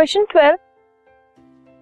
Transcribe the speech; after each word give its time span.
Question 0.00 0.24
twelve 0.30 0.56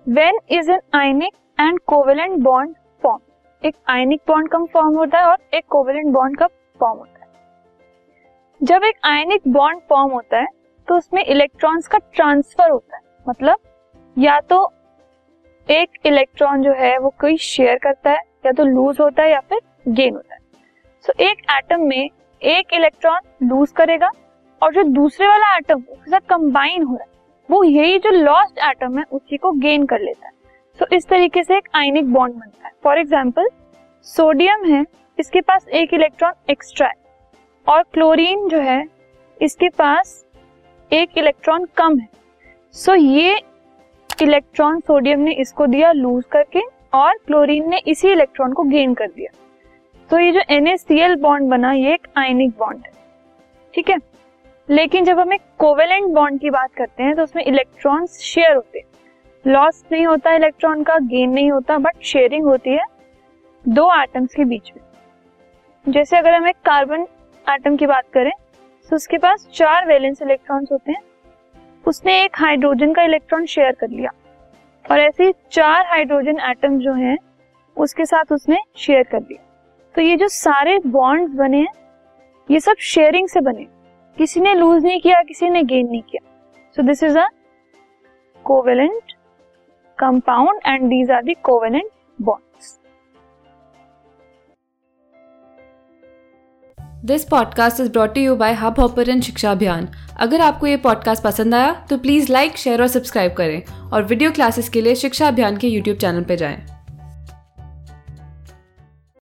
when 0.06 0.38
is 0.50 0.70
an 0.70 0.80
ionic 0.94 1.32
and 1.58 1.78
covalent 1.86 2.32
bond 2.42 2.74
form 3.02 3.66
एक 3.66 3.74
ionic 3.88 4.20
bond 4.28 4.48
कब 4.52 4.64
form 4.72 4.96
होता 4.96 5.18
है 5.18 5.26
और 5.26 5.36
एक 5.54 5.64
कोवेलेंट 5.70 6.06
बॉन्ड 6.14 6.38
कब 6.38 6.50
फॉर्म 6.80 6.98
होता 6.98 7.20
है। 7.20 7.28
जब 8.60 8.84
एक 8.84 8.96
आयनिक 9.06 9.46
बॉन्ड 9.48 9.80
फॉर्म 9.88 10.12
होता 10.12 10.38
है 10.38 10.46
तो 10.88 10.96
उसमें 10.96 11.22
इलेक्ट्रॉन्स 11.24 11.86
का 11.88 11.98
ट्रांसफ़र 12.14 12.70
होता 12.70 12.96
है। 12.96 13.02
मतलब 13.26 13.58
या 14.16 14.38
तो 14.40 14.58
एक 15.68 16.06
इलेक्ट्रॉन 16.06 16.62
जो 16.62 16.72
है 16.72 16.96
वो 16.98 17.12
कोई 17.20 17.36
शेयर 17.36 17.78
करता 17.82 18.10
है 18.10 18.22
या 18.46 18.52
तो 18.52 18.64
लूज 18.64 19.00
होता 19.00 19.22
है 19.22 19.30
या 19.30 19.40
फिर 19.40 19.60
गेन 19.88 20.14
होता 20.14 20.34
है। 20.34 20.40
सो 21.04 21.12
so, 21.12 21.20
एक 21.20 21.46
एटम 21.50 21.86
में 21.88 22.10
एक 22.42 22.74
इलेक्ट्रॉन 22.74 23.46
लूज 23.48 23.72
करेगा 23.72 24.10
और 24.62 24.74
जो 24.74 24.82
दूसरे 24.90 25.28
वाला 25.28 25.54
एटम 25.56 25.82
उसके 25.82 26.10
साथ 26.10 26.28
कंबाइन 26.28 26.82
हो 26.82 26.96
रहा 26.96 27.04
है 27.04 27.16
वो 27.48 27.62
यही 27.64 27.98
जो 27.98 28.10
लॉस्ट 28.12 28.58
एटम 28.64 28.98
है 28.98 29.04
उसी 29.12 29.36
को 29.36 29.52
गेन 29.52 29.86
कर 29.86 30.00
लेता 30.00 30.26
है। 30.26 30.32
सो 30.78 30.84
so, 30.84 30.92
इस 30.92 31.06
तरीके 31.08 31.42
से 31.42 31.56
एक 31.56 31.68
आयनिक 31.74 32.12
बॉन्ड 32.12 32.34
बनता 32.34 32.66
है। 32.66 32.72
फॉर 32.84 32.98
एग्ज़ाम्पल 32.98 33.48
सोडियम 34.06 34.64
है 34.64 34.84
इसके 35.18 35.40
पास 35.40 35.68
एक 35.68 35.94
इलेक्ट्रॉन 35.94 36.32
एक्स्ट्रा 36.50 36.86
है 36.86 36.94
और 37.66 37.82
क्लोरीन 37.94 38.48
जो 38.48 38.60
है 38.60 38.84
इसके 39.40 39.68
पास 39.68 40.24
एक 40.90 41.18
इलेक्ट्रॉन 41.18 41.64
कम 41.76 41.98
है। 41.98 42.08
सो 42.74 42.92
so, 42.92 42.98
ये 42.98 43.40
इलेक्ट्रॉन 44.10 44.80
सोडियम 44.80 45.20
ने 45.20 45.32
इसको 45.32 45.66
दिया 45.66 45.92
लूज 45.92 46.24
करके 46.32 46.60
और 46.94 47.16
क्लोरीन 47.26 47.68
ने 47.70 47.80
इसी 47.86 48.08
इलेक्ट्रॉन 48.08 48.52
को 48.52 48.62
गेन 48.64 48.94
कर 48.94 49.06
दिया। 49.06 49.30
तो 50.10 50.18
ये 50.18 50.32
जो 50.32 50.40
एन 50.50 51.14
बॉन्ड 51.20 51.50
बना 51.50 51.72
ये 51.72 51.92
एक 51.94 52.06
आयनिक 52.18 52.50
बॉन्ड 52.58 52.86
है। 52.86 52.92
ठीक 53.74 53.90
है? 53.90 53.96
लेकिन 54.68 55.04
जब 55.04 55.18
हम 55.18 55.32
एक 55.32 55.40
कोवेलेंट 55.58 56.06
बॉन्ड 56.14 56.40
की 56.40 56.50
बात 56.50 56.72
करते 56.74 57.02
हैं 57.02 57.14
तो 57.16 57.22
उसमें 57.22 57.42
इलेक्ट्रॉन्स 57.44 58.18
शेयर 58.22 58.54
होते 58.56 58.78
हैं। 58.78 58.86
लॉस 59.44 59.84
नहीं 59.92 60.06
होता, 60.06 60.32
इलेक्ट्रॉन 60.32 60.82
का 60.82 60.98
गेन 60.98 61.30
नहीं 61.30 61.50
होता, 61.50 61.78
बट 61.78 62.02
शेयरिंग 62.02 62.44
होती 62.44 62.70
है 62.70 62.84
दो 63.64 63.90
एटम्स 63.94 64.34
के 64.34 64.44
बीच 64.44 64.70
में। 64.76 65.92
जैसे 65.92 66.16
अगर 66.16 66.34
हम 66.34 66.48
एक 66.48 66.56
कार्बन 66.64 67.06
एटम 67.46 67.76
की 67.76 67.86
बात 67.86 68.04
करें 68.14 68.30
तो 68.90 68.96
उसके 68.96 69.18
पास 69.18 69.48
चार 69.54 69.86
वैलेंस 69.86 70.22
इलेक्ट्रॉन्स 70.22 70.72
होते 70.72 70.92
हैं। 70.92 71.02
उसने 71.84 72.22
एक 72.24 72.36
हाइड्रोजन 72.36 72.92
का 72.94 73.02
इलेक्ट्रॉन 73.02 73.46
शेयर 73.46 73.72
कर 73.72 73.88
लिया। 73.88 74.10
और 74.84 75.00
ऐसे 75.00 75.32
चार 75.52 75.86
हाइड्रोजन 75.86 76.38
एटम 76.50 76.78
जो 76.78 76.92
हैं, 76.94 77.16
उसके 77.76 78.04
साथ 78.04 78.32
उसने 78.32 78.58
शेयर 78.76 79.02
कर 79.02 79.20
दिया 79.20 79.44
तो 79.94 80.02
ये 80.02 80.16
जो 80.16 80.28
सारे 80.28 80.78
बॉन्ड्स 80.86 81.34
बने 81.34 81.58
हैं, 81.58 81.72
ये 82.48 82.60
सब 82.60 82.76
शेयरिंग 82.84 83.28
से 83.28 83.40
बने 83.40 83.66
किसी 84.18 84.40
ने 84.40 84.54
लूज 84.54 84.84
नहीं 84.84 85.00
किया, 85.00 85.22
किसी 85.22 85.48
ने 85.48 85.62
गेन 85.62 85.86
नहीं 85.86 86.02
किया। 86.02 86.20
So 86.76 86.82
this 86.82 87.02
is 87.02 87.18
a 87.18 87.28
covalent 88.44 89.12
compound 89.98 90.60
and 90.66 90.88
these 90.88 91.10
are 91.10 91.22
the 91.22 91.34
covalent 91.44 91.90
bonds 92.18 92.76
this 97.04 97.24
podcast 97.24 97.80
is 97.80 97.90
brought 97.92 98.16
you 98.18 98.34
by 98.36 98.52
Hubhopper 98.80 99.20
Shiksha 99.20 99.50
Abhiyan 99.50 99.88
अगर 100.20 100.40
आपको 100.40 100.66
ये 100.66 100.76
पॉडकास्ट 100.76 101.24
पसंद 101.24 101.54
आया 101.54 101.72
तो 101.90 101.98
प्लीज़ 101.98 102.32
लाइक 102.32 102.56
शेयर 102.56 102.82
और 102.82 102.88
सब्सक्राइब 102.88 103.34
करें 103.34 103.90
और 103.92 104.02
वीडियो 104.04 104.30
क्लासेस 104.30 104.68
के 104.68 104.80
लिए 104.80 104.94
शिक्षा 104.94 105.28
अभियान 105.28 105.56
के 105.56 105.68
यूट्यूब 105.68 105.96
चैनल 105.96 106.24
पर 106.24 106.34
जाएँ। 106.34 106.77